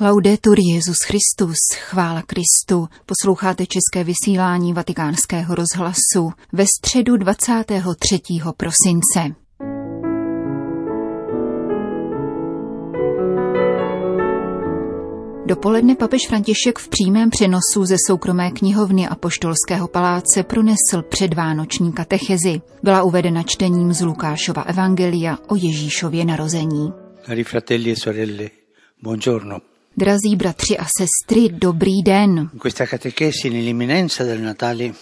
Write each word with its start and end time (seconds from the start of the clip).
Laudetur 0.00 0.56
Jezus 0.74 0.96
Christus, 1.06 1.56
chvála 1.74 2.22
Kristu, 2.22 2.88
posloucháte 3.06 3.66
české 3.66 4.04
vysílání 4.04 4.72
vatikánského 4.72 5.54
rozhlasu 5.54 6.30
ve 6.52 6.64
středu 6.66 7.16
23. 7.16 8.20
prosince. 8.56 9.34
Dopoledne 15.46 15.94
papež 15.94 16.28
František 16.28 16.78
v 16.78 16.88
přímém 16.88 17.30
přenosu 17.30 17.84
ze 17.84 17.96
soukromé 18.06 18.50
knihovny 18.50 19.08
a 19.08 19.14
poštolského 19.14 19.88
paláce 19.88 20.42
pronesl 20.42 21.02
předvánoční 21.08 21.92
katechezi. 21.92 22.60
Byla 22.82 23.02
uvedena 23.02 23.42
čtením 23.42 23.92
z 23.92 24.00
Lukášova 24.00 24.62
evangelia 24.62 25.38
o 25.48 25.56
Ježíšově 25.56 26.24
narození. 26.24 26.92
Cari 27.26 27.44
fratelli 27.44 27.92
e 27.92 27.96
sorelle, 27.96 28.50
buongiorno. 29.02 29.77
Drazí 29.98 30.36
bratři 30.36 30.78
a 30.78 30.84
sestry, 30.98 31.48
dobrý 31.48 32.02
den. 32.02 32.50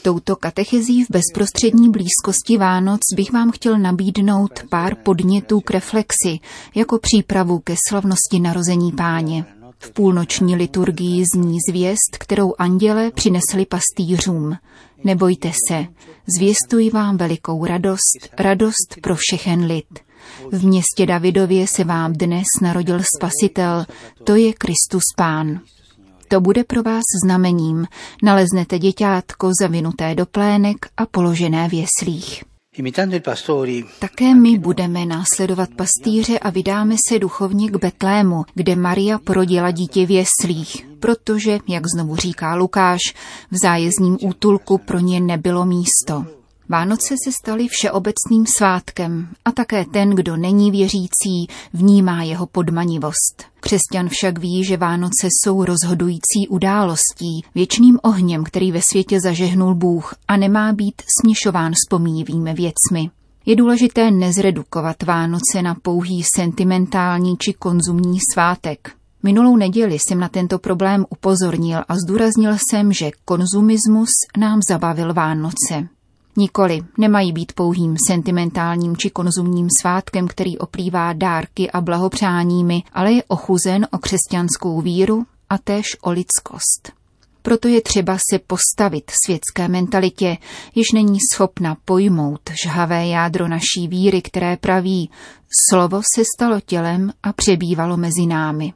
Touto 0.03 0.37
katechezí 0.37 1.05
v 1.05 1.11
bezprostřední 1.11 1.91
blízkosti 1.91 2.57
Vánoc 2.57 3.01
bych 3.17 3.33
vám 3.33 3.51
chtěl 3.51 3.79
nabídnout 3.79 4.51
pár 4.71 4.95
podnětů 4.95 5.61
k 5.61 5.71
reflexi, 5.71 6.39
jako 6.75 6.99
přípravu 6.99 7.59
ke 7.59 7.75
slavnosti 7.89 8.41
narození 8.41 8.93
páně. 8.93 9.45
V 9.79 9.91
půlnoční 9.91 10.57
liturgii 10.57 11.25
zní 11.35 11.59
zvěst, 11.71 12.17
kterou 12.19 12.55
anděle 12.59 13.11
přinesli 13.11 13.67
pastýřům. 13.67 14.57
Nebojte 15.05 15.53
se, 15.69 15.87
zvěstuji 16.37 16.91
vám 16.91 17.17
velikou 17.17 17.65
radost, 17.65 18.29
radost 18.39 18.97
pro 19.03 19.15
všechen 19.19 19.65
lid. 19.65 20.06
V 20.53 20.67
městě 20.67 21.07
Davidově 21.07 21.67
se 21.67 21.85
vám 21.85 22.13
dnes 22.13 22.47
narodil 22.63 23.01
Spasitel, 23.17 23.85
to 24.25 24.35
je 24.35 24.53
Kristus 24.53 25.05
Pán. 25.17 25.61
To 26.29 26.41
bude 26.41 26.65
pro 26.65 26.83
vás 26.83 27.03
znamením. 27.25 27.87
Naleznete 28.23 28.79
děťátko 28.79 29.51
zavinuté 29.61 30.15
do 30.15 30.27
plének 30.27 30.77
a 30.97 31.07
položené 31.07 31.69
v 31.69 31.73
jeslích. 31.73 32.45
Také 33.99 34.35
my 34.35 34.59
budeme 34.59 35.07
následovat 35.07 35.69
pastýře 35.77 36.39
a 36.39 36.51
vydáme 36.51 36.95
se 37.09 37.19
duchovně 37.19 37.71
k 37.71 37.77
Betlému, 37.77 38.45
kde 38.55 38.77
Maria 38.77 39.19
porodila 39.19 39.71
dítě 39.71 40.07
v 40.07 40.11
jeslích, 40.11 40.87
protože, 41.01 41.59
jak 41.69 41.83
znovu 41.95 42.17
říká 42.17 42.55
Lukáš, 42.55 43.01
v 43.51 43.57
zájezdním 43.63 44.19
útulku 44.23 44.79
pro 44.79 44.99
ně 44.99 45.21
nebylo 45.21 45.67
místo. 45.67 46.27
Vánoce 46.69 47.15
se 47.25 47.33
staly 47.33 47.67
všeobecným 47.71 48.47
svátkem 48.57 49.29
a 49.45 49.53
také 49.53 49.85
ten, 49.85 50.11
kdo 50.11 50.37
není 50.37 50.71
věřící, 50.71 51.47
vnímá 51.73 52.23
jeho 52.23 52.47
podmanivost. 52.47 53.45
Křesťan 53.61 54.09
však 54.09 54.39
ví, 54.39 54.65
že 54.65 54.77
Vánoce 54.77 55.29
jsou 55.31 55.65
rozhodující 55.65 56.49
událostí, 56.49 57.45
věčným 57.55 57.99
ohněm, 58.03 58.45
který 58.45 58.73
ve 58.73 58.81
světě 58.83 59.21
zažehnul 59.21 59.75
Bůh 59.75 60.15
a 60.29 60.37
nemá 60.37 60.73
být 60.73 61.03
směšován 61.21 61.73
s 61.73 61.89
pomíjivými 61.91 62.55
věcmi. 62.55 63.11
Je 63.47 63.57
důležité 63.57 64.11
nezredukovat 64.11 65.03
Vánoce 65.03 65.63
na 65.63 65.75
pouhý 65.83 66.23
sentimentální 66.37 67.37
či 67.37 67.53
konzumní 67.53 68.19
svátek. 68.33 68.93
Minulou 69.23 69.57
neděli 69.57 69.95
jsem 69.95 70.21
na 70.21 70.29
tento 70.29 70.59
problém 70.59 71.05
upozornil 71.11 71.83
a 71.89 71.97
zdůraznil 71.97 72.57
jsem, 72.71 72.93
že 72.93 73.11
konzumismus 73.25 74.09
nám 74.39 74.61
zabavil 74.69 75.15
Vánoce. 75.15 75.89
Nikoli, 76.37 76.81
nemají 76.99 77.33
být 77.33 77.53
pouhým 77.53 77.97
sentimentálním 78.09 78.97
či 78.97 79.11
konzumním 79.11 79.69
svátkem, 79.81 80.29
který 80.29 80.59
oplývá 80.59 81.13
dárky 81.13 81.71
a 81.71 81.81
blahopřáními, 81.81 82.83
ale 82.93 83.13
je 83.13 83.23
ochuzen 83.25 83.87
o 83.93 83.99
křesťanskou 83.99 84.81
víru 84.81 85.27
a 85.51 85.59
též 85.59 85.87
o 86.03 86.11
lidskost. 86.11 86.93
Proto 87.43 87.69
je 87.69 87.81
třeba 87.81 88.19
se 88.31 88.39
postavit 88.39 89.11
světské 89.25 89.69
mentalitě, 89.69 90.37
jež 90.75 90.87
není 90.95 91.19
schopna 91.33 91.77
pojmout 91.85 92.41
žhavé 92.65 93.07
jádro 93.07 93.49
naší 93.49 93.89
víry, 93.89 94.23
které 94.23 94.57
praví, 94.57 95.11
slovo 95.71 96.01
se 96.17 96.23
stalo 96.37 96.61
tělem 96.61 97.13
a 97.23 97.33
přebývalo 97.33 97.97
mezi 97.97 98.27
námi. 98.27 98.73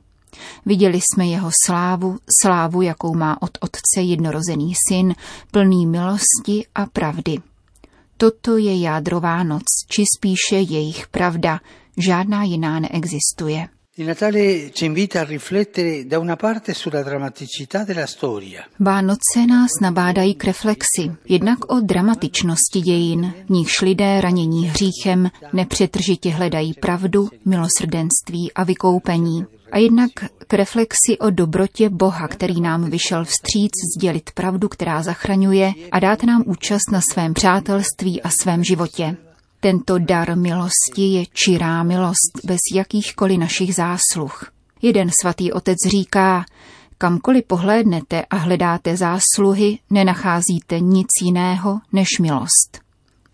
Viděli 0.66 1.00
jsme 1.00 1.26
jeho 1.26 1.50
slávu, 1.66 2.18
slávu, 2.42 2.82
jakou 2.82 3.14
má 3.14 3.42
od 3.42 3.50
Otce 3.60 4.00
jednorozený 4.00 4.72
syn, 4.88 5.14
plný 5.50 5.86
milosti 5.86 6.66
a 6.74 6.86
pravdy. 6.86 7.49
Toto 8.20 8.60
je 8.60 8.80
jádrová 8.80 9.42
noc, 9.42 9.64
či 9.88 10.04
spíše 10.16 10.56
jejich 10.56 11.08
pravda, 11.08 11.60
žádná 11.96 12.44
jiná 12.44 12.80
neexistuje. 12.80 13.68
Vánoce 18.80 19.46
nás 19.48 19.70
nabádají 19.80 20.34
k 20.34 20.44
reflexi, 20.44 21.12
jednak 21.28 21.72
o 21.72 21.80
dramatičnosti 21.80 22.80
dějin, 22.80 23.34
v 23.46 23.50
nichž 23.50 23.80
lidé 23.80 24.20
ranění 24.20 24.68
hříchem 24.68 25.30
nepřetržitě 25.52 26.30
hledají 26.30 26.74
pravdu, 26.74 27.28
milosrdenství 27.44 28.52
a 28.54 28.64
vykoupení. 28.64 29.44
A 29.72 29.78
jednak 29.78 30.10
k 30.48 30.54
reflexi 30.54 31.18
o 31.20 31.30
dobrotě 31.30 31.88
Boha, 31.88 32.28
který 32.28 32.60
nám 32.60 32.90
vyšel 32.90 33.24
vstříc 33.24 33.72
sdělit 33.96 34.30
pravdu, 34.34 34.68
která 34.68 35.02
zachraňuje 35.02 35.72
a 35.92 36.00
dát 36.00 36.22
nám 36.22 36.42
účast 36.46 36.90
na 36.92 37.00
svém 37.12 37.34
přátelství 37.34 38.22
a 38.22 38.30
svém 38.30 38.64
životě. 38.64 39.16
Tento 39.60 39.98
dar 39.98 40.36
milosti 40.36 41.02
je 41.02 41.26
čirá 41.26 41.82
milost 41.82 42.44
bez 42.44 42.58
jakýchkoliv 42.74 43.38
našich 43.38 43.74
zásluh. 43.74 44.52
Jeden 44.82 45.10
svatý 45.20 45.52
otec 45.52 45.76
říká, 45.90 46.44
kamkoliv 46.98 47.44
pohlédnete 47.46 48.24
a 48.30 48.36
hledáte 48.36 48.96
zásluhy, 48.96 49.78
nenacházíte 49.90 50.80
nic 50.80 51.08
jiného 51.22 51.80
než 51.92 52.08
milost. 52.20 52.80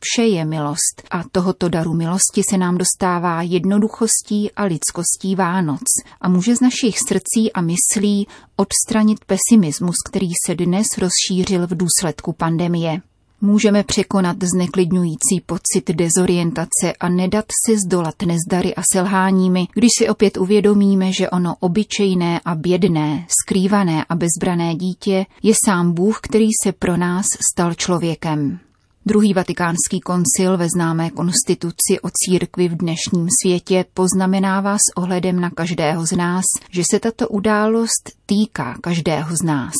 Vše 0.00 0.22
je 0.22 0.44
milost 0.44 1.02
a 1.10 1.22
tohoto 1.32 1.68
daru 1.68 1.94
milosti 1.94 2.42
se 2.50 2.58
nám 2.58 2.78
dostává 2.78 3.42
jednoduchostí 3.42 4.52
a 4.52 4.64
lidskostí 4.64 5.34
Vánoc 5.34 5.82
a 6.20 6.28
může 6.28 6.56
z 6.56 6.60
našich 6.60 6.98
srdcí 7.08 7.52
a 7.54 7.60
myslí 7.60 8.26
odstranit 8.56 9.18
pesimismus, 9.24 9.96
který 10.08 10.28
se 10.46 10.54
dnes 10.54 10.86
rozšířil 10.98 11.66
v 11.66 11.76
důsledku 11.76 12.32
pandemie. 12.32 13.00
Můžeme 13.40 13.84
překonat 13.84 14.36
zneklidňující 14.54 15.40
pocit 15.46 15.90
dezorientace 15.90 16.92
a 17.00 17.08
nedat 17.08 17.44
si 17.66 17.76
zdolat 17.86 18.14
nezdary 18.26 18.74
a 18.74 18.82
selháními, 18.92 19.66
když 19.74 19.90
si 19.98 20.08
opět 20.08 20.36
uvědomíme, 20.36 21.12
že 21.12 21.30
ono 21.30 21.56
obyčejné 21.60 22.40
a 22.44 22.54
bědné, 22.54 23.26
skrývané 23.42 24.04
a 24.08 24.14
bezbrané 24.14 24.74
dítě 24.74 25.26
je 25.42 25.54
sám 25.64 25.92
Bůh, 25.92 26.20
který 26.22 26.48
se 26.64 26.72
pro 26.72 26.96
nás 26.96 27.26
stal 27.52 27.74
člověkem. 27.74 28.58
Druhý 29.06 29.34
vatikánský 29.34 30.00
koncil 30.00 30.56
ve 30.56 30.68
známé 30.68 31.10
konstituci 31.10 32.00
o 32.02 32.08
církvi 32.10 32.68
v 32.68 32.76
dnešním 32.76 33.28
světě 33.42 33.84
poznamenává 33.94 34.76
s 34.76 34.96
ohledem 34.96 35.40
na 35.40 35.50
každého 35.50 36.06
z 36.06 36.12
nás, 36.12 36.44
že 36.70 36.82
se 36.90 37.00
tato 37.00 37.28
událost 37.28 38.10
týká 38.26 38.78
každého 38.80 39.36
z 39.36 39.42
nás. 39.42 39.74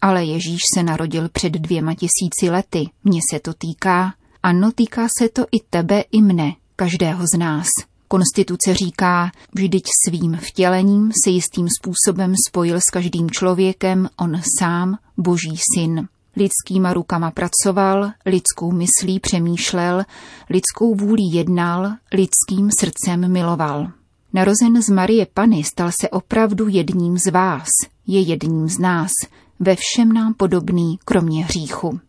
Ale 0.00 0.24
Ježíš 0.24 0.60
se 0.74 0.82
narodil 0.82 1.28
před 1.28 1.52
dvěma 1.52 1.94
tisíci 1.94 2.50
lety, 2.50 2.90
mně 3.04 3.20
se 3.32 3.40
to 3.40 3.54
týká, 3.54 4.14
ano, 4.42 4.72
týká 4.72 5.06
se 5.18 5.28
to 5.28 5.42
i 5.42 5.60
tebe, 5.70 6.04
i 6.12 6.22
mne, 6.22 6.52
každého 6.76 7.24
z 7.34 7.38
nás. 7.38 7.66
Konstituce 8.08 8.74
říká, 8.74 9.30
vždyť 9.54 9.84
svým 10.08 10.36
vtělením 10.36 11.12
se 11.24 11.30
jistým 11.30 11.68
způsobem 11.78 12.34
spojil 12.48 12.76
s 12.76 12.90
každým 12.92 13.30
člověkem 13.30 14.08
on 14.16 14.40
sám, 14.58 14.98
boží 15.16 15.56
syn. 15.74 16.08
Lidskýma 16.36 16.92
rukama 16.92 17.30
pracoval, 17.30 18.10
lidskou 18.26 18.72
myslí 18.72 19.20
přemýšlel, 19.20 20.04
lidskou 20.50 20.94
vůlí 20.94 21.32
jednal, 21.32 21.92
lidským 22.12 22.70
srdcem 22.80 23.32
miloval. 23.32 23.92
Narozen 24.32 24.82
z 24.82 24.88
Marie 24.90 25.26
Pany 25.34 25.64
stal 25.64 25.90
se 26.00 26.08
opravdu 26.08 26.68
jedním 26.68 27.18
z 27.18 27.30
vás, 27.30 27.68
je 28.06 28.20
jedním 28.20 28.68
z 28.68 28.78
nás, 28.78 29.10
ve 29.60 29.76
všem 29.76 30.12
nám 30.12 30.34
podobný, 30.34 30.98
kromě 31.04 31.44
hříchu. 31.44 32.00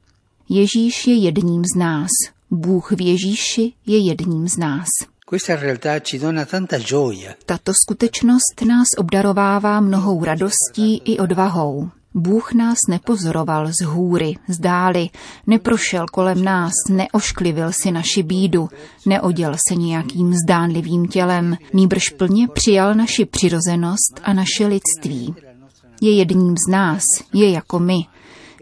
Ježíš 0.50 1.08
je 1.08 1.16
jedním 1.16 1.64
z 1.76 1.78
nás, 1.78 2.10
Bůh 2.52 2.92
v 2.92 3.02
Ježíši 3.02 3.74
je 3.86 3.98
jedním 3.98 4.48
z 4.48 4.58
nás. 4.58 4.88
Tato 7.46 7.74
skutečnost 7.74 8.62
nás 8.68 8.88
obdarovává 8.98 9.80
mnohou 9.80 10.24
radostí 10.24 11.02
i 11.06 11.18
odvahou. 11.18 11.90
Bůh 12.14 12.54
nás 12.54 12.78
nepozoroval 12.90 13.68
z 13.68 13.86
hůry, 13.86 14.36
z 14.48 14.60
dály, 14.60 15.10
neprošel 15.48 16.06
kolem 16.12 16.44
nás, 16.44 16.74
neošklivil 16.90 17.72
si 17.72 17.92
naši 17.92 18.24
bídu, 18.24 18.70
neoděl 19.06 19.56
se 19.68 19.76
nějakým 19.76 20.34
zdánlivým 20.46 21.08
tělem, 21.08 21.58
nýbrž 21.74 22.10
plně 22.10 22.48
přijal 22.48 22.96
naši 22.96 23.26
přirozenost 23.26 24.20
a 24.24 24.34
naše 24.34 24.68
lidství. 24.68 25.36
Je 26.02 26.16
jedním 26.16 26.56
z 26.68 26.72
nás, 26.72 27.04
je 27.34 27.52
jako 27.52 27.80
my. 27.80 27.98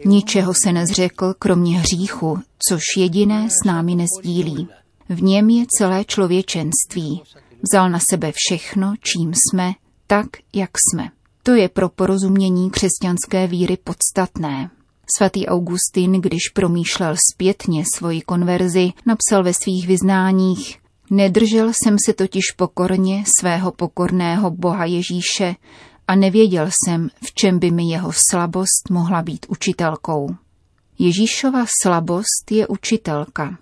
Ničeho 0.04 0.52
se 0.64 0.72
nezřekl, 0.72 1.34
kromě 1.38 1.78
hříchu, 1.78 2.38
což 2.68 2.82
jediné 2.96 3.48
s 3.50 3.66
námi 3.66 3.94
nezdílí. 3.94 4.68
V 5.08 5.22
něm 5.22 5.50
je 5.50 5.64
celé 5.78 6.04
člověčenství. 6.04 7.22
Vzal 7.62 7.90
na 7.90 7.98
sebe 8.10 8.32
všechno, 8.34 8.94
čím 9.00 9.32
jsme, 9.34 9.72
tak, 10.06 10.26
jak 10.54 10.70
jsme. 10.70 11.08
To 11.42 11.54
je 11.54 11.68
pro 11.68 11.88
porozumění 11.88 12.70
křesťanské 12.70 13.46
víry 13.46 13.78
podstatné. 13.84 14.70
Svatý 15.16 15.46
Augustin, 15.46 16.12
když 16.12 16.48
promýšlel 16.54 17.14
zpětně 17.34 17.84
svoji 17.96 18.20
konverzi, 18.20 18.92
napsal 19.06 19.44
ve 19.44 19.54
svých 19.54 19.86
vyznáních 19.86 20.78
Nedržel 21.10 21.68
jsem 21.68 21.96
se 22.06 22.12
totiž 22.12 22.42
pokorně 22.56 23.24
svého 23.38 23.72
pokorného 23.72 24.50
Boha 24.50 24.84
Ježíše 24.84 25.54
a 26.08 26.14
nevěděl 26.14 26.66
jsem, 26.66 27.08
v 27.24 27.34
čem 27.34 27.58
by 27.58 27.70
mi 27.70 27.84
jeho 27.84 28.10
slabost 28.30 28.90
mohla 28.90 29.22
být 29.22 29.46
učitelkou. 29.48 30.36
Ježíšova 30.98 31.64
slabost 31.82 32.50
je 32.50 32.66
učitelka. 32.66 33.58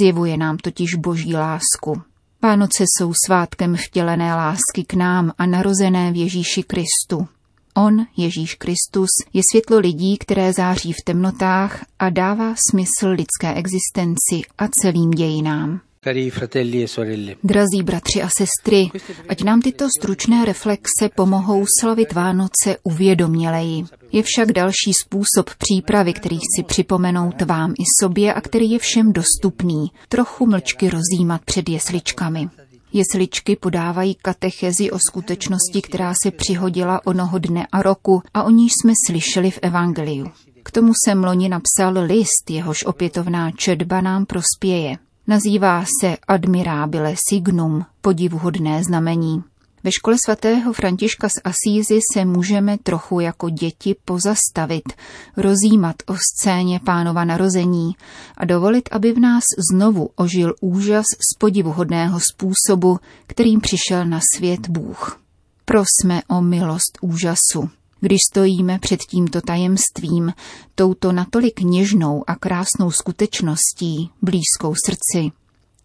Zjevuje 0.00 0.36
nám 0.36 0.56
totiž 0.56 0.94
boží 0.94 1.34
lásku. 1.34 2.02
Vánoce 2.42 2.84
jsou 2.86 3.12
svátkem 3.26 3.76
vtělené 3.76 4.34
lásky 4.34 4.84
k 4.86 4.94
nám 4.94 5.32
a 5.38 5.46
narozené 5.46 6.12
v 6.12 6.16
Ježíši 6.16 6.62
Kristu. 6.62 7.28
On, 7.74 8.06
Ježíš 8.16 8.54
Kristus, 8.54 9.10
je 9.32 9.42
světlo 9.52 9.78
lidí, 9.78 10.18
které 10.18 10.52
září 10.52 10.92
v 10.92 11.04
temnotách 11.04 11.84
a 11.98 12.10
dává 12.10 12.54
smysl 12.70 13.08
lidské 13.08 13.54
existenci 13.54 14.50
a 14.58 14.68
celým 14.82 15.10
dějinám. 15.10 15.80
E. 16.06 17.36
Drazí 17.44 17.82
bratři 17.82 18.22
a 18.22 18.28
sestry, 18.28 18.90
ať 19.28 19.42
nám 19.42 19.60
tyto 19.60 19.86
stručné 20.00 20.44
reflexe 20.44 21.08
pomohou 21.14 21.64
slavit 21.80 22.12
Vánoce 22.12 22.76
uvědoměleji. 22.82 23.84
Je 24.12 24.22
však 24.22 24.52
další 24.52 24.92
způsob 25.04 25.50
přípravy, 25.58 26.12
který 26.12 26.36
chci 26.36 26.62
připomenout 26.66 27.42
vám 27.42 27.70
i 27.72 27.84
sobě 28.02 28.34
a 28.34 28.40
který 28.40 28.70
je 28.70 28.78
všem 28.78 29.12
dostupný. 29.12 29.86
Trochu 30.08 30.46
mlčky 30.46 30.90
rozjímat 30.90 31.40
před 31.44 31.68
jesličkami. 31.68 32.48
Jesličky 32.92 33.56
podávají 33.56 34.14
katechezi 34.14 34.90
o 34.90 34.98
skutečnosti, 35.08 35.82
která 35.82 36.14
se 36.22 36.30
přihodila 36.30 37.06
onoho 37.06 37.38
dne 37.38 37.66
a 37.72 37.82
roku 37.82 38.22
a 38.34 38.42
o 38.42 38.50
níž 38.50 38.72
jsme 38.72 38.92
slyšeli 39.06 39.50
v 39.50 39.58
Evangeliu. 39.62 40.26
K 40.62 40.70
tomu 40.70 40.92
jsem 40.94 41.24
loni 41.24 41.48
napsal 41.48 42.04
list, 42.06 42.50
jehož 42.50 42.84
opětovná 42.84 43.50
četba 43.50 44.00
nám 44.00 44.26
prospěje. 44.26 44.96
Nazývá 45.26 45.84
se 46.00 46.16
Admirabile 46.28 47.14
Signum, 47.28 47.84
podivuhodné 48.00 48.84
znamení. 48.84 49.44
Ve 49.84 49.92
škole 49.92 50.16
svatého 50.24 50.72
Františka 50.72 51.28
z 51.28 51.32
Asízy 51.44 51.98
se 52.14 52.24
můžeme 52.24 52.78
trochu 52.78 53.20
jako 53.20 53.50
děti 53.50 53.96
pozastavit, 54.04 54.92
rozjímat 55.36 55.96
o 56.06 56.14
scéně 56.16 56.80
pánova 56.80 57.24
narození 57.24 57.92
a 58.36 58.44
dovolit, 58.44 58.88
aby 58.92 59.12
v 59.12 59.18
nás 59.18 59.44
znovu 59.72 60.10
ožil 60.16 60.54
úžas 60.60 61.04
z 61.06 61.38
podivuhodného 61.38 62.20
způsobu, 62.20 62.98
kterým 63.26 63.60
přišel 63.60 64.06
na 64.06 64.20
svět 64.36 64.68
Bůh. 64.68 65.20
Prosme 65.64 66.22
o 66.28 66.40
milost 66.40 66.98
úžasu. 67.00 67.70
Když 68.04 68.18
stojíme 68.30 68.78
před 68.78 69.00
tímto 69.00 69.40
tajemstvím, 69.40 70.32
touto 70.74 71.12
natolik 71.12 71.60
něžnou 71.60 72.24
a 72.26 72.34
krásnou 72.34 72.90
skutečností, 72.90 74.10
blízkou 74.22 74.74
srdci, 74.86 75.32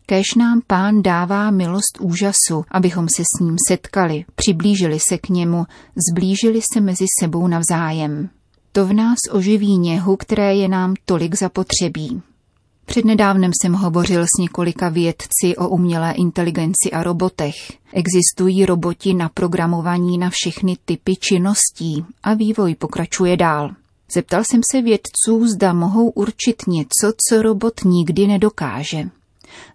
Kéž 0.06 0.25
nám 0.38 0.62
pán 0.68 1.01
dává 1.01 1.51
milost 1.51 1.98
úžasu, 2.00 2.66
abychom 2.71 3.07
se 3.16 3.24
s 3.24 3.39
ním 3.42 3.56
setkali, 3.68 4.25
přiblížili 4.36 5.00
se 5.10 5.18
k 5.18 5.30
němu, 5.30 5.66
zblížili 6.10 6.60
se 6.74 6.81
mezi 6.81 7.06
sebou 7.19 7.48
navzájem. 7.48 8.30
To 8.72 8.86
v 8.86 8.94
nás 8.94 9.18
oživí 9.31 9.77
něhu, 9.77 10.15
které 10.15 10.56
je 10.56 10.68
nám 10.68 10.94
tolik 11.06 11.36
zapotřebí. 11.36 12.22
Přednedávnem 12.89 13.51
jsem 13.62 13.74
hovořil 13.74 14.24
s 14.24 14.39
několika 14.39 14.89
vědci 14.89 15.56
o 15.57 15.69
umělé 15.69 16.12
inteligenci 16.12 16.91
a 16.94 17.03
robotech. 17.03 17.56
Existují 17.94 18.65
roboti 18.65 19.13
na 19.13 19.30
programování 19.30 20.18
na 20.18 20.30
všechny 20.30 20.77
typy 20.86 21.15
činností 21.15 22.06
a 22.24 22.33
vývoj 22.33 22.75
pokračuje 22.75 23.38
dál. 23.38 23.69
Zeptal 24.13 24.44
jsem 24.44 24.62
se 24.71 24.81
vědců, 24.81 25.47
zda 25.47 25.74
mohou 25.74 26.09
určit 26.09 26.68
něco, 26.68 27.13
co 27.30 27.41
robot 27.41 27.74
nikdy 27.86 28.27
nedokáže. 28.27 29.09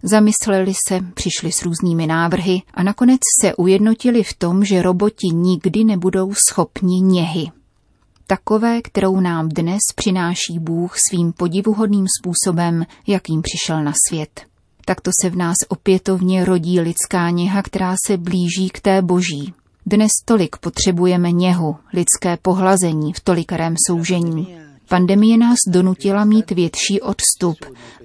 Zamysleli 0.03 0.73
se, 0.87 0.99
přišli 1.13 1.51
s 1.51 1.63
různými 1.63 2.07
návrhy 2.07 2.61
a 2.73 2.83
nakonec 2.83 3.19
se 3.41 3.55
ujednotili 3.55 4.23
v 4.23 4.33
tom, 4.33 4.65
že 4.65 4.81
roboti 4.81 5.27
nikdy 5.27 5.83
nebudou 5.83 6.33
schopni 6.49 7.01
něhy 7.01 7.51
takové, 8.27 8.81
kterou 8.81 9.19
nám 9.19 9.49
dnes 9.49 9.79
přináší 9.95 10.59
Bůh 10.59 10.95
svým 11.09 11.33
podivuhodným 11.33 12.05
způsobem, 12.19 12.85
jakým 13.07 13.41
přišel 13.41 13.83
na 13.83 13.93
svět. 14.09 14.45
Takto 14.85 15.11
se 15.21 15.29
v 15.29 15.35
nás 15.35 15.55
opětovně 15.67 16.45
rodí 16.45 16.79
lidská 16.79 17.29
něha, 17.29 17.61
která 17.61 17.95
se 18.05 18.17
blíží 18.17 18.69
k 18.69 18.79
té 18.79 19.01
boží. 19.01 19.53
Dnes 19.85 20.11
tolik 20.25 20.57
potřebujeme 20.57 21.31
něhu, 21.31 21.75
lidské 21.93 22.37
pohlazení 22.41 23.13
v 23.13 23.19
tolikarém 23.19 23.75
soužení. 23.87 24.57
Pandemie 24.89 25.37
nás 25.37 25.57
donutila 25.67 26.25
mít 26.25 26.51
větší 26.51 27.01
odstup 27.01 27.57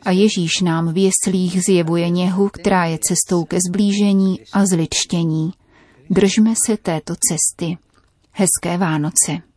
a 0.03 0.11
Ježíš 0.11 0.61
nám 0.61 0.93
v 0.93 0.97
jeslích 0.97 1.63
zjevuje 1.65 2.11
něhu, 2.11 2.49
která 2.49 2.85
je 2.85 2.99
cestou 2.99 3.45
ke 3.45 3.59
zblížení 3.69 4.41
a 4.53 4.67
zličtění. 4.67 5.53
Držme 6.11 6.55
se 6.67 6.77
této 6.77 7.15
cesty. 7.15 7.79
Hezké 8.33 8.79
Vánoce. 8.79 9.50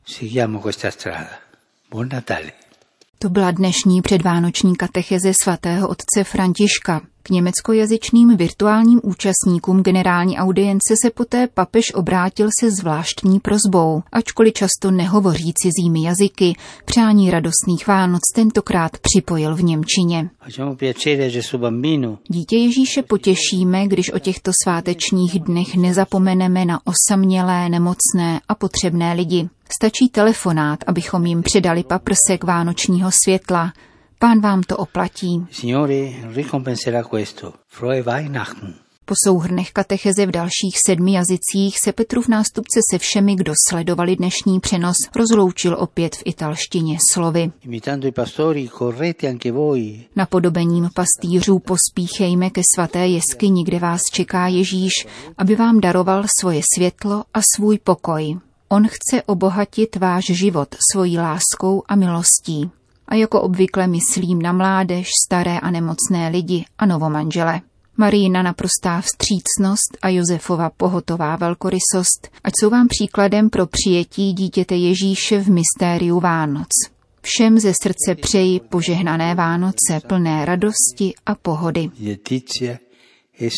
To 3.19 3.29
byla 3.29 3.51
dnešní 3.51 4.01
předvánoční 4.01 4.75
katecheze 4.75 5.31
svatého 5.43 5.87
otce 5.89 6.23
Františka. 6.23 7.01
K 7.25 7.29
německojazyčným 7.29 8.37
virtuálním 8.37 8.99
účastníkům 9.03 9.83
generální 9.83 10.37
audience 10.37 10.95
se 11.03 11.09
poté 11.09 11.47
papež 11.47 11.93
obrátil 11.93 12.49
se 12.59 12.71
zvláštní 12.71 13.39
prozbou, 13.39 14.03
ačkoliv 14.11 14.53
často 14.53 14.91
nehovoří 14.91 15.53
cizími 15.55 16.03
jazyky, 16.03 16.55
přání 16.85 17.31
radostných 17.31 17.87
Vánoc 17.87 18.21
tentokrát 18.35 18.91
připojil 18.97 19.55
v 19.55 19.63
Němčině. 19.63 20.29
Dítě 22.27 22.57
Ježíše 22.57 23.01
potěšíme, 23.01 23.87
když 23.87 24.13
o 24.13 24.19
těchto 24.19 24.51
svátečních 24.63 25.39
dnech 25.39 25.75
nezapomeneme 25.75 26.65
na 26.65 26.79
osamělé, 26.83 27.69
nemocné 27.69 28.41
a 28.49 28.55
potřebné 28.55 29.13
lidi. 29.13 29.49
Stačí 29.81 30.09
telefonát, 30.11 30.79
abychom 30.87 31.25
jim 31.25 31.43
předali 31.43 31.83
paprsek 31.83 32.43
vánočního 32.43 33.09
světla, 33.23 33.73
Pán 34.23 34.41
vám 34.41 34.63
to 34.63 34.77
oplatí. 34.77 35.45
Po 39.05 39.13
souhrnech 39.23 39.71
katecheze 39.71 40.25
v 40.25 40.31
dalších 40.31 40.77
sedmi 40.87 41.13
jazycích 41.13 41.79
se 41.79 41.91
Petrův 41.91 42.27
nástupce 42.27 42.79
se 42.91 42.97
všemi, 42.97 43.35
kdo 43.35 43.53
sledovali 43.69 44.15
dnešní 44.15 44.59
přenos, 44.59 44.95
rozloučil 45.15 45.77
opět 45.79 46.15
v 46.15 46.23
italštině 46.25 46.97
slovy. 47.13 47.51
Napodobením 50.15 50.89
pastýřů 50.95 51.59
pospíchejme 51.59 52.49
ke 52.49 52.61
svaté 52.75 53.07
jeskyni, 53.07 53.63
kde 53.63 53.79
vás 53.79 54.01
čeká 54.11 54.47
Ježíš, 54.47 54.93
aby 55.37 55.55
vám 55.55 55.79
daroval 55.79 56.23
svoje 56.39 56.61
světlo 56.75 57.23
a 57.33 57.39
svůj 57.55 57.79
pokoj. 57.83 58.37
On 58.69 58.87
chce 58.87 59.23
obohatit 59.23 59.95
váš 59.95 60.25
život 60.25 60.75
svojí 60.91 61.17
láskou 61.17 61.83
a 61.87 61.95
milostí 61.95 62.71
a 63.07 63.15
jako 63.15 63.41
obvykle 63.41 63.87
myslím 63.87 64.41
na 64.41 64.51
mládež, 64.51 65.07
staré 65.27 65.59
a 65.59 65.71
nemocné 65.71 66.29
lidi 66.29 66.65
a 66.77 66.85
novomanžele. 66.85 67.61
Marína 67.97 68.43
naprostá 68.43 69.01
vstřícnost 69.01 69.97
a 70.01 70.09
Josefova 70.09 70.69
pohotová 70.69 71.35
velkorysost, 71.35 72.29
ať 72.43 72.53
jsou 72.59 72.69
vám 72.69 72.87
příkladem 72.87 73.49
pro 73.49 73.67
přijetí 73.67 74.33
dítěte 74.33 74.75
Ježíše 74.75 75.39
v 75.39 75.49
mystériu 75.49 76.19
Vánoc. 76.19 76.67
Všem 77.21 77.59
ze 77.59 77.73
srdce 77.83 78.15
přeji 78.21 78.59
požehnané 78.59 79.35
Vánoce 79.35 79.99
plné 80.07 80.45
radosti 80.45 81.13
a 81.25 81.35
pohody. 81.35 81.89
E 83.41 83.53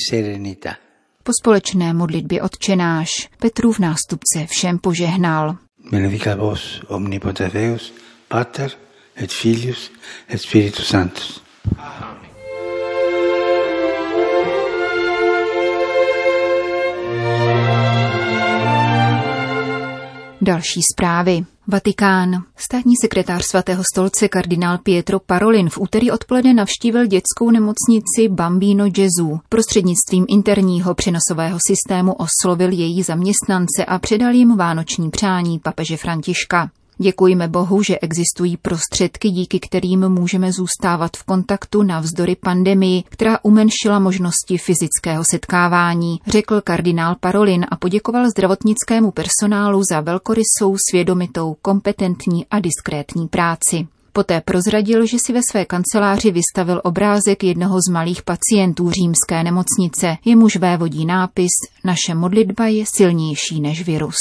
po 1.24 1.32
společné 1.42 1.94
modlitbě 1.94 2.42
odčenáš 2.42 3.10
Petrův 3.40 3.80
nástupce 3.80 4.46
všem 4.48 4.80
požehnal. 4.80 5.58
Benedica 5.92 6.36
vos 6.36 6.82
omnipotens 6.88 7.54
Deus, 7.54 7.94
Pater 8.28 8.72
et 9.18 9.32
Filius 9.32 9.92
et 10.30 10.42
Spiritus 10.42 10.88
Sanctus. 10.88 11.42
Další 20.42 20.82
zprávy. 20.94 21.46
Vatikán. 21.68 22.44
Státní 22.56 22.94
sekretář 23.02 23.46
svatého 23.46 23.84
stolce 23.94 24.28
kardinál 24.28 24.78
Pietro 24.78 25.20
Parolin 25.20 25.70
v 25.70 25.78
úterý 25.78 26.12
odpoledne 26.12 26.54
navštívil 26.54 27.06
dětskou 27.06 27.52
nemocnici 27.52 28.30
Bambino 28.30 28.90
Gesù. 28.90 29.40
Prostřednictvím 29.50 30.26
interního 30.28 30.96
přenosového 30.96 31.60
systému 31.68 32.14
oslovil 32.14 32.72
její 32.72 33.04
zaměstnance 33.04 33.86
a 33.88 34.00
předal 34.00 34.34
jim 34.34 34.58
vánoční 34.58 35.10
přání 35.10 35.60
papeže 35.60 35.98
Františka. 35.98 36.70
Děkujme 36.98 37.48
Bohu, 37.48 37.84
že 37.84 38.00
existují 38.00 38.58
prostředky, 38.58 39.30
díky 39.30 39.60
kterým 39.60 40.10
můžeme 40.10 40.52
zůstávat 40.52 41.18
v 41.18 41.24
kontaktu 41.24 41.84
navzdory 41.84 42.36
pandemii, 42.36 43.04
která 43.10 43.40
umenšila 43.44 44.00
možnosti 44.00 44.58
fyzického 44.58 45.24
setkávání, 45.32 46.20
řekl 46.28 46.62
kardinál 46.62 47.16
Parolin 47.20 47.66
a 47.72 47.75
poděkoval 47.75 48.30
zdravotnickému 48.30 49.12
personálu 49.12 49.82
za 49.92 50.02
velkorysou, 50.02 50.75
svědomitou, 50.90 51.56
kompetentní 51.62 52.46
a 52.52 52.60
diskrétní 52.60 53.28
práci. 53.28 53.88
Poté 54.14 54.42
prozradil, 54.42 55.06
že 55.06 55.18
si 55.25 55.34
ve 55.34 55.40
své 55.52 55.66
kanceláři 55.66 56.32
vystavil 56.32 56.82
obrázek 56.84 57.44
jednoho 57.44 57.80
z 57.90 57.92
malých 57.92 58.22
pacientů 58.22 58.92
římské 58.92 59.44
nemocnice. 59.44 60.18
Jemuž 60.25 60.56
vévodí 60.56 61.06
nápis 61.06 61.52
Naše 61.84 62.16
modlitba 62.16 62.68
je 62.68 62.84
silnější 62.88 63.62
než 63.62 63.86
virus. 63.86 64.16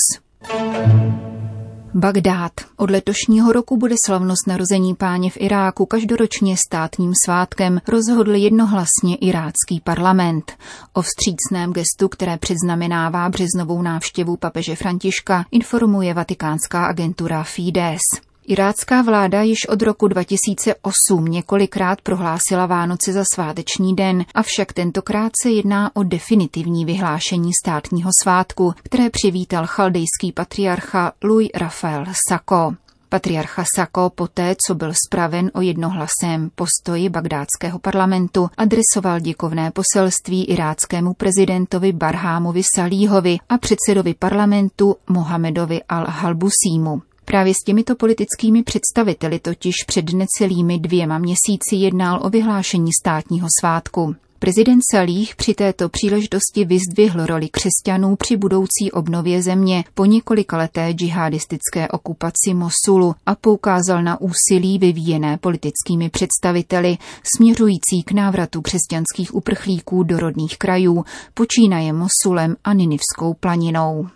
Bagdád. 1.97 2.53
Od 2.77 2.91
letošního 2.91 3.53
roku 3.53 3.77
bude 3.77 3.95
slavnost 4.07 4.47
narození 4.47 4.95
páně 4.95 5.31
v 5.31 5.37
Iráku 5.41 5.87
každoročně 5.87 6.57
státním 6.67 7.13
svátkem, 7.25 7.81
rozhodl 7.89 8.35
jednohlasně 8.35 9.17
irácký 9.21 9.81
parlament. 9.85 10.53
O 10.93 11.03
vstřícném 11.03 11.73
gestu, 11.73 12.09
které 12.09 12.39
předznamenává 12.39 13.29
březnovou 13.29 13.83
návštěvu 13.83 14.37
papeže 14.37 14.77
Františka, 14.77 15.45
informuje 15.51 16.15
vatikánská 16.15 16.87
agentura 16.87 17.43
Fides. 17.43 18.34
Irácká 18.47 19.03
vláda 19.03 19.43
již 19.43 19.69
od 19.69 19.83
roku 19.83 20.09
2008 20.09 21.25
několikrát 21.25 22.01
prohlásila 22.01 22.67
Vánoce 22.67 23.13
za 23.13 23.23
sváteční 23.35 23.97
den, 23.97 24.25
avšak 24.35 24.73
tentokrát 24.73 25.33
se 25.43 25.51
jedná 25.51 25.97
o 25.97 26.03
definitivní 26.03 26.85
vyhlášení 26.85 27.51
státního 27.65 28.11
svátku, 28.23 28.75
které 28.83 29.11
přivítal 29.11 29.67
chaldejský 29.67 30.33
patriarcha 30.35 31.13
Louis 31.25 31.51
Rafael 31.55 32.05
Sako. 32.29 32.75
Patriarcha 33.09 33.65
Sako 33.75 34.11
poté, 34.11 34.57
co 34.67 34.75
byl 34.75 34.93
spraven 35.07 35.51
o 35.55 35.61
jednohlasém 35.61 36.51
postoji 36.55 37.09
bagdátského 37.09 37.79
parlamentu, 37.79 38.51
adresoval 38.57 39.21
děkovné 39.21 39.71
poselství 39.71 40.45
iráckému 40.45 41.15
prezidentovi 41.15 41.93
Barhámovi 41.93 42.63
Salíhovi 42.75 43.39
a 43.49 43.59
předsedovi 43.59 44.15
parlamentu 44.15 44.97
Mohamedovi 45.09 45.81
al-Halbusímu. 45.89 47.03
Právě 47.25 47.55
s 47.55 47.65
těmito 47.65 47.95
politickými 47.95 48.63
představiteli 48.63 49.39
totiž 49.39 49.75
před 49.87 50.05
necelými 50.13 50.79
dvěma 50.79 51.19
měsíci 51.19 51.77
jednal 51.77 52.21
o 52.23 52.31
vyhlášení 52.31 52.91
státního 53.03 53.49
svátku. 53.61 54.15
Prezident 54.45 54.81
Salih 54.93 55.37
při 55.37 55.55
této 55.55 55.89
příležitosti 55.89 56.65
vyzdvihl 56.65 57.27
roli 57.27 57.49
křesťanů 57.49 58.17
při 58.17 58.37
budoucí 58.37 58.93
obnově 58.93 59.43
země 59.43 59.85
po 59.95 60.05
několikaleté 60.05 60.91
džihadistické 60.91 61.89
okupaci 61.89 62.55
Mosulu 62.55 63.15
a 63.27 63.35
poukázal 63.35 64.03
na 64.03 64.21
úsilí 64.21 64.79
vyvíjené 64.79 65.39
politickými 65.39 66.11
představiteli 66.11 66.99
směřující 67.37 68.03
k 68.07 68.13
návratu 68.13 68.63
křesťanských 68.63 69.35
uprchlíků 69.35 70.03
do 70.03 70.19
rodných 70.19 70.59
krajů, 70.59 71.05
počínaje 71.35 71.93
Mosulem 71.93 72.57
a 72.65 72.73
Ninivskou 72.73 73.35
planinou. 73.35 74.09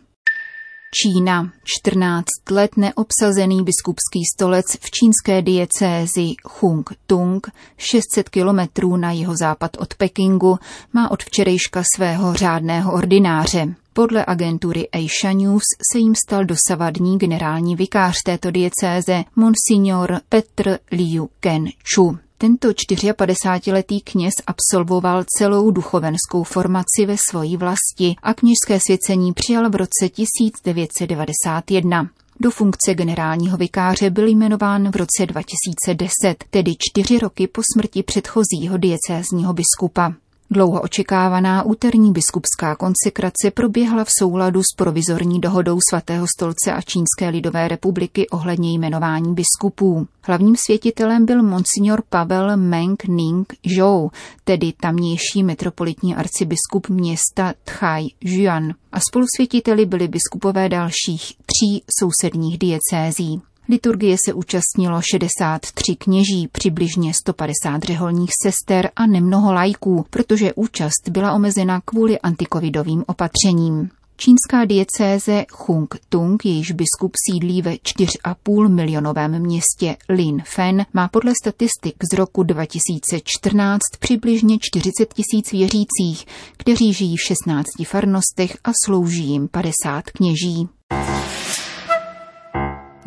Čína. 0.94 1.52
14 1.82 2.26
let 2.50 2.76
neobsazený 2.76 3.62
biskupský 3.64 4.20
stolec 4.34 4.66
v 4.80 4.90
čínské 4.90 5.42
diecézi 5.42 6.34
Chung 6.42 6.92
Tung, 7.06 7.50
600 7.76 8.28
kilometrů 8.28 8.96
na 8.96 9.12
jeho 9.12 9.36
západ 9.36 9.76
od 9.78 9.94
Pekingu, 9.94 10.58
má 10.92 11.10
od 11.10 11.22
včerejška 11.22 11.82
svého 11.96 12.34
řádného 12.34 12.92
ordináře. 12.92 13.74
Podle 13.92 14.24
agentury 14.26 14.88
Asia 14.90 15.32
News 15.32 15.64
se 15.92 15.98
jim 15.98 16.14
stal 16.14 16.44
dosavadní 16.44 17.18
generální 17.18 17.76
vikář 17.76 18.16
této 18.24 18.50
diecéze, 18.50 19.24
monsignor 19.36 20.20
Petr 20.28 20.78
Liu 20.92 21.30
Ken 21.40 21.64
Chu. 21.94 22.18
Tento 22.40 22.68
54-letý 22.68 24.00
kněz 24.00 24.34
absolvoval 24.46 25.24
celou 25.38 25.70
duchovenskou 25.70 26.42
formaci 26.42 27.06
ve 27.06 27.16
svojí 27.28 27.56
vlasti 27.56 28.16
a 28.22 28.34
kněžské 28.34 28.80
svěcení 28.80 29.32
přijal 29.32 29.70
v 29.70 29.74
roce 29.74 30.08
1991. 30.08 32.08
Do 32.40 32.50
funkce 32.50 32.94
generálního 32.94 33.56
vikáře 33.56 34.10
byl 34.10 34.26
jmenován 34.26 34.90
v 34.90 34.96
roce 34.96 35.26
2010, 35.26 36.44
tedy 36.50 36.74
čtyři 36.78 37.18
roky 37.18 37.46
po 37.46 37.62
smrti 37.74 38.02
předchozího 38.02 38.78
diecézního 38.78 39.52
biskupa. 39.52 40.12
Dlouho 40.50 40.80
očekávaná 40.80 41.62
úterní 41.62 42.12
biskupská 42.12 42.76
konsekrace 42.76 43.50
proběhla 43.54 44.04
v 44.04 44.08
souladu 44.18 44.62
s 44.62 44.76
provizorní 44.76 45.40
dohodou 45.40 45.78
svatého 45.90 46.26
stolce 46.36 46.72
a 46.72 46.82
Čínské 46.82 47.28
lidové 47.28 47.68
republiky 47.68 48.28
ohledně 48.28 48.72
jmenování 48.72 49.34
biskupů. 49.34 50.08
Hlavním 50.22 50.56
světitelem 50.66 51.26
byl 51.26 51.42
monsignor 51.42 52.02
Pavel 52.08 52.56
Meng 52.56 53.04
Ning 53.04 53.52
Zhou, 53.76 54.10
tedy 54.44 54.72
tamnější 54.80 55.42
metropolitní 55.44 56.16
arcibiskup 56.16 56.88
města 56.88 57.54
Tchaj 57.64 58.06
Juan. 58.20 58.74
A 58.92 59.00
spolusvětiteli 59.00 59.86
byli 59.86 60.08
biskupové 60.08 60.68
dalších 60.68 61.32
tří 61.46 61.82
sousedních 61.98 62.58
diecézí. 62.58 63.42
Liturgie 63.70 64.16
se 64.26 64.32
účastnilo 64.32 65.00
63 65.10 65.96
kněží, 65.96 66.48
přibližně 66.52 67.14
150 67.14 67.82
řeholních 67.82 68.30
sester 68.42 68.90
a 68.96 69.06
nemnoho 69.06 69.52
lajků, 69.52 70.04
protože 70.10 70.54
účast 70.54 71.08
byla 71.10 71.32
omezena 71.32 71.80
kvůli 71.84 72.18
antikovidovým 72.18 73.04
opatřením. 73.06 73.90
Čínská 74.16 74.64
diecéze 74.64 75.44
Chung 75.48 75.96
Tung, 76.08 76.44
jejíž 76.44 76.72
biskup 76.72 77.12
sídlí 77.28 77.62
ve 77.62 77.74
4,5 77.74 78.68
milionovém 78.68 79.38
městě 79.38 79.96
Lin 80.08 80.42
Fen, 80.46 80.86
má 80.94 81.08
podle 81.08 81.32
statistik 81.42 81.94
z 82.12 82.16
roku 82.16 82.42
2014 82.42 83.80
přibližně 83.98 84.58
40 84.60 85.14
tisíc 85.14 85.52
věřících, 85.52 86.26
kteří 86.56 86.92
žijí 86.92 87.16
v 87.16 87.22
16 87.26 87.66
farnostech 87.86 88.56
a 88.64 88.70
slouží 88.84 89.24
jim 89.24 89.48
50 89.48 90.04
kněží. 90.10 90.68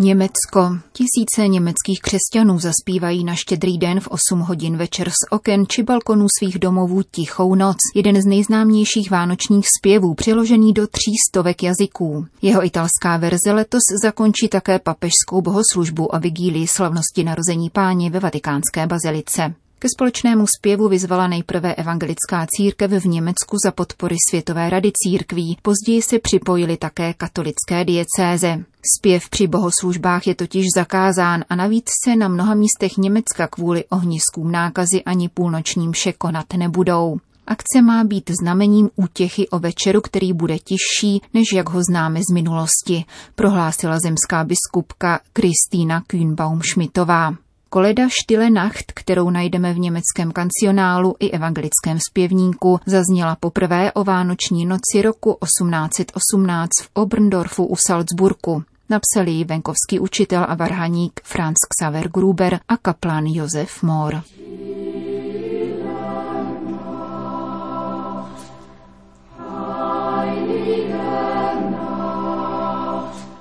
Německo. 0.02 0.78
Tisíce 0.94 1.48
německých 1.48 2.00
křesťanů 2.02 2.60
zaspívají 2.60 3.24
na 3.24 3.36
štědrý 3.36 3.78
den 3.78 4.00
v 4.00 4.08
8 4.08 4.40
hodin 4.40 4.78
večer 4.78 5.10
z 5.10 5.32
oken 5.32 5.66
či 5.68 5.84
balkonů 5.84 6.26
svých 6.40 6.60
domovů 6.60 7.02
Tichou 7.12 7.56
noc, 7.56 7.78
jeden 7.96 8.22
z 8.22 8.26
nejznámějších 8.26 9.12
vánočních 9.12 9.66
zpěvů, 9.80 10.14
přeložený 10.14 10.74
do 10.74 10.88
tří 10.88 11.12
stovek 11.30 11.64
jazyků. 11.64 12.26
Jeho 12.42 12.66
italská 12.66 13.18
verze 13.18 13.52
letos 13.52 13.84
zakončí 14.04 14.48
také 14.48 14.80
papežskou 14.80 15.42
bohoslužbu 15.42 16.16
a 16.16 16.18
vigílii 16.18 16.68
slavnosti 16.68 17.24
narození 17.24 17.70
páně 17.70 18.10
ve 18.10 18.20
vatikánské 18.20 18.88
bazilice. 18.88 19.54
Ke 19.84 19.88
společnému 19.98 20.46
zpěvu 20.58 20.88
vyzvala 20.88 21.28
nejprve 21.28 21.76
evangelická 21.76 22.48
církev 22.50 22.92
v 22.92 23.06
Německu 23.06 23.58
za 23.66 23.72
podpory 23.72 24.16
Světové 24.30 24.70
rady 24.70 24.92
církví, 24.96 25.58
později 25.62 26.02
se 26.02 26.20
připojili 26.20 26.78
také 26.78 27.14
katolické 27.14 27.86
diecéze. 27.86 28.64
Zpěv 28.98 29.30
při 29.30 29.48
bohoslužbách 29.48 30.28
je 30.28 30.36
totiž 30.36 30.66
zakázán 30.76 31.44
a 31.50 31.56
navíc 31.56 31.86
se 32.04 32.16
na 32.16 32.28
mnoha 32.28 32.56
místech 32.56 32.98
Německa 32.98 33.48
kvůli 33.48 33.86
ohniskům 33.86 34.52
nákazy 34.52 35.04
ani 35.04 35.30
půlnočním 35.30 35.92
vše 35.92 36.14
konat 36.14 36.46
nebudou. 36.58 37.18
Akce 37.48 37.82
má 37.82 38.04
být 38.04 38.32
znamením 38.42 38.90
útěchy 38.96 39.50
o 39.50 39.60
večeru, 39.60 40.02
který 40.02 40.34
bude 40.34 40.60
tižší, 40.60 41.22
než 41.34 41.46
jak 41.54 41.70
ho 41.70 41.82
známe 41.90 42.20
z 42.30 42.34
minulosti, 42.34 43.06
prohlásila 43.36 43.98
zemská 44.06 44.44
biskupka 44.44 45.20
Kristýna 45.34 46.02
Kühnbaum-Schmidtová. 46.02 47.36
Koleda 47.74 48.08
Štile 48.10 48.50
Nacht, 48.50 48.92
kterou 48.92 49.30
najdeme 49.30 49.74
v 49.74 49.80
německém 49.80 50.32
kancionálu 50.32 51.16
i 51.20 51.32
evangelickém 51.32 52.00
zpěvníku, 52.10 52.80
zazněla 52.86 53.36
poprvé 53.40 53.92
o 53.92 54.04
vánoční 54.04 54.66
noci 54.66 55.02
roku 55.02 55.38
1818 55.44 56.70
v 56.82 56.90
Oberndorfu 56.94 57.66
u 57.66 57.76
Salzburgu. 57.76 58.64
Napsali 58.90 59.32
ji 59.32 59.44
venkovský 59.44 60.00
učitel 60.00 60.46
a 60.50 60.56
varhaník 60.56 61.22
Franz 61.24 61.56
Xaver 61.78 62.10
Gruber 62.10 62.60
a 62.68 62.78
kaplan 62.78 63.26
Josef 63.26 63.84
Mohr. 63.84 64.22